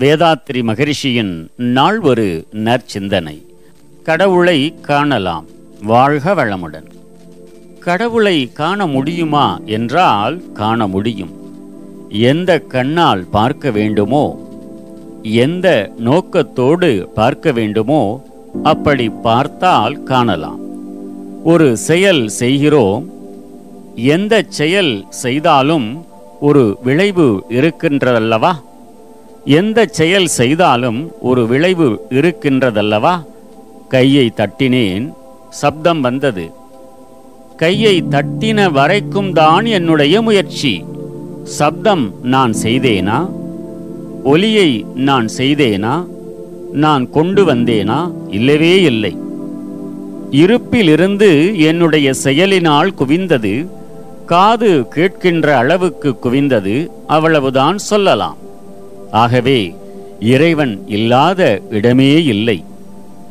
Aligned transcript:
வேதாத்ரி 0.00 0.60
மகரிஷியின் 0.62 1.48
நாள் 1.56 2.00
ஒரு 2.00 2.46
நற்சிந்தனை. 2.52 3.46
கடவுளை 4.02 4.74
காணலாம் 4.80 5.46
வாழ்க 5.82 6.34
வளமுடன். 6.34 6.88
கடவுளை 7.80 8.52
காண 8.52 8.86
முடியுமா 8.86 9.60
என்றால் 9.64 10.52
காண 10.52 10.86
முடியும். 10.86 11.32
எந்த 12.08 12.58
கண்ணால் 12.58 13.24
பார்க்க 13.30 13.70
வேண்டுமோ 13.70 14.48
எந்த 15.22 15.90
நோக்கத்தோடு 15.96 17.10
பார்க்க 17.14 17.52
வேண்டுமோ 17.52 18.26
அப்படி 18.62 19.08
பார்த்தால் 19.08 20.02
காணலாம். 20.02 20.60
ஒரு 21.44 21.76
செயல் 21.76 22.28
செய்கிறோம் 22.28 23.08
எந்த 23.94 24.44
செயல் 24.48 25.06
செய்தாலும் 25.08 26.06
ஒரு 26.40 26.78
விளைவு 26.82 27.44
இருக்கின்றதல்லவா? 27.48 28.54
எந்த 29.46 29.86
செயல் 29.86 30.26
செய்தாலும் 30.26 31.12
ஒரு 31.20 31.46
விளைவு 31.46 32.06
இருக்கின்றதல்லவா? 32.10 33.24
கையை 33.88 34.32
தட்டினேன் 34.36 35.12
சப்தம் 35.50 36.00
வந்தது. 36.00 36.52
கையை 37.56 38.02
தட்டின 38.02 38.72
வரைக்கும் 38.72 39.32
தான் 39.32 39.64
என்னுடைய 39.64 40.22
முயற்சி. 40.22 40.84
சப்தம் 41.44 42.14
நான் 42.22 42.54
செய்தேனா? 42.62 43.30
ஒலியை 44.24 44.86
நான் 44.94 45.28
செய்தேனா? 45.36 46.06
நான் 46.72 47.10
கொண்டு 47.10 47.54
வந்தேனா? 47.54 48.12
இல்லவே 48.30 48.80
இல்லை. 48.82 49.16
இருப்பிலிருந்து 50.30 51.58
என்னுடைய 51.58 52.12
செயலினால் 52.12 52.94
குவிந்தது. 52.98 53.66
காது 54.26 54.86
கேட்கின்ற 54.94 55.46
அளவுக்கு 55.46 56.16
குவிந்தது. 56.22 56.88
அவ்வளவுதான் 57.06 57.78
சொல்லலாம். 57.78 58.36
ஆகவே 59.10 59.74
இறைவன் 60.20 60.84
இல்லாத 60.86 61.60
இடமே 61.70 62.24
இல்லை. 62.24 62.64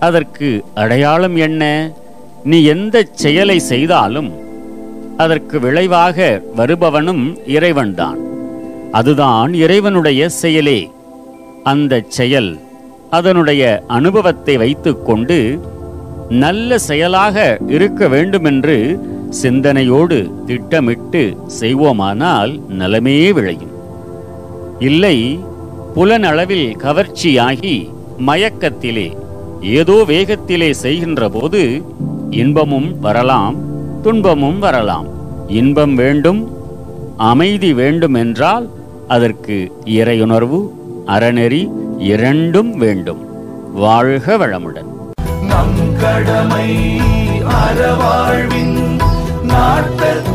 அதற்கு 0.00 0.64
அடையாளம் 0.74 1.36
என்ன? 1.36 1.92
நீ 2.44 2.64
எந்த 2.64 3.06
செயலை 3.12 3.58
செய்தாலும் 3.58 4.32
அதற்கு 5.16 5.60
விளைவாக 5.60 6.42
வருபவனும் 6.56 7.38
இறைவன்தான். 7.46 8.16
அதுதான் 8.92 9.54
இறைவனுடைய 9.54 10.28
செயலே. 10.28 10.90
அந்த 11.62 12.02
செயல் 12.08 12.58
அதனுடைய 13.10 13.82
அனுபவத்தை 13.86 14.56
வைத்துக்கொண்டு 14.56 15.60
நல்ல 16.28 16.78
செயலாக 16.78 17.58
இருக்க 17.68 18.08
வேண்டுமென்று 18.08 19.00
சிந்தனையோடு 19.30 20.30
திட்டமிட்டு 20.46 21.36
செய்வோமானால் 21.60 22.66
நலமே 22.68 23.32
விளையும். 23.32 23.70
இல்லை 24.78 25.40
புலனளவில் 25.94 26.76
கவர்ச்சியாகி 26.76 27.90
மயக்கத்திலே 28.26 29.16
ஏதோ 29.62 30.04
வேகத்திலே 30.06 30.70
செய்கின்ற 30.70 31.28
போது 31.28 31.82
இன்பமும் 32.30 33.00
வரலாம் 33.00 33.56
துன்பமும் 34.02 34.58
வரலாம். 34.58 35.06
இன்பம் 35.48 35.94
வேண்டும் 35.94 36.50
அமைதி 37.16 37.72
வேண்டும் 37.72 38.14
என்றால் 38.14 38.68
அதற்கு 39.08 39.72
இறையுணர்வு 39.84 40.68
அறநெறி 41.06 41.70
இரண்டும் 41.98 42.76
வேண்டும். 42.76 43.20
வாழ்க 43.74 44.36
வளமுடன். 44.36 44.90
நம் 45.42 45.96
கடமை 46.00 47.00
அறவாழ்வின் 47.62 49.00
நாட்டத்தே 49.42 50.31